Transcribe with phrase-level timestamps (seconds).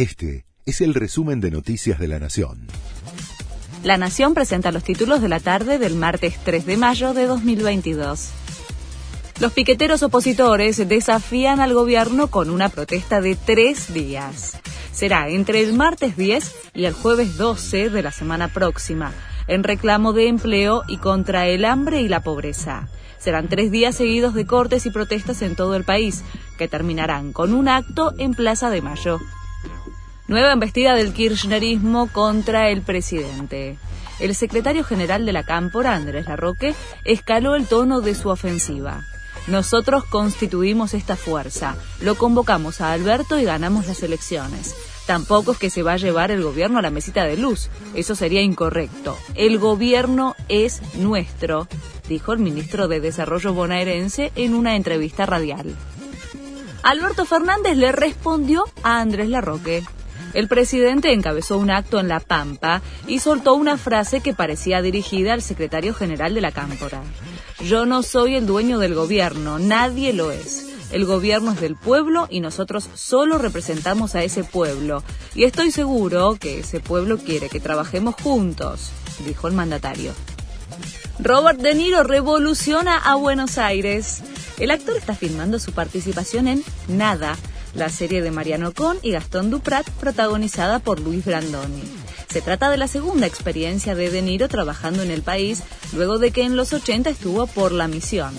[0.00, 2.68] Este es el resumen de Noticias de la Nación.
[3.84, 8.30] La Nación presenta los títulos de la tarde del martes 3 de mayo de 2022.
[9.40, 14.58] Los piqueteros opositores desafían al gobierno con una protesta de tres días.
[14.90, 19.12] Será entre el martes 10 y el jueves 12 de la semana próxima,
[19.48, 22.88] en reclamo de empleo y contra el hambre y la pobreza.
[23.18, 26.22] Serán tres días seguidos de cortes y protestas en todo el país,
[26.56, 29.20] que terminarán con un acto en Plaza de Mayo.
[30.30, 33.76] Nueva embestida del kirchnerismo contra el presidente.
[34.20, 36.72] El secretario general de la Cámpora, Andrés Larroque,
[37.04, 39.02] escaló el tono de su ofensiva.
[39.48, 44.76] Nosotros constituimos esta fuerza, lo convocamos a Alberto y ganamos las elecciones.
[45.04, 48.14] Tampoco es que se va a llevar el gobierno a la mesita de luz, eso
[48.14, 49.18] sería incorrecto.
[49.34, 51.66] El gobierno es nuestro,
[52.08, 55.74] dijo el ministro de Desarrollo bonaerense en una entrevista radial.
[56.84, 59.82] Alberto Fernández le respondió a Andrés Larroque.
[60.32, 65.32] El presidente encabezó un acto en La Pampa y soltó una frase que parecía dirigida
[65.32, 67.02] al secretario general de la Cámpora.
[67.64, 70.66] Yo no soy el dueño del gobierno, nadie lo es.
[70.92, 75.04] El gobierno es del pueblo y nosotros solo representamos a ese pueblo.
[75.34, 78.90] Y estoy seguro que ese pueblo quiere que trabajemos juntos,
[79.24, 80.12] dijo el mandatario.
[81.20, 84.22] Robert De Niro revoluciona a Buenos Aires.
[84.58, 87.36] El actor está filmando su participación en Nada,
[87.74, 91.82] la serie de Mariano Con y Gastón Duprat, protagonizada por Luis Brandoni.
[92.28, 95.62] Se trata de la segunda experiencia de De Niro trabajando en el país,
[95.94, 98.34] luego de que en los 80 estuvo por La Misión.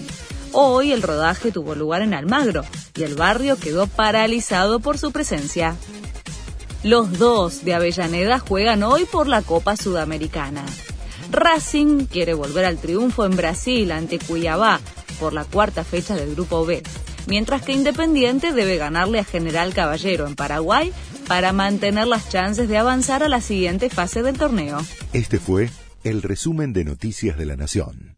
[0.54, 2.64] Hoy el rodaje tuvo lugar en Almagro
[2.96, 5.76] y el barrio quedó paralizado por su presencia.
[6.84, 10.66] Los dos de Avellaneda juegan hoy por la Copa Sudamericana.
[11.32, 14.82] Racing quiere volver al triunfo en Brasil ante Cuiabá
[15.20, 16.84] por la cuarta fecha del Grupo B
[17.28, 20.92] mientras que Independiente debe ganarle a General Caballero en Paraguay
[21.28, 24.80] para mantener las chances de avanzar a la siguiente fase del torneo.
[25.14, 25.70] Este fue
[26.04, 28.11] el resumen de Noticias de la Nación.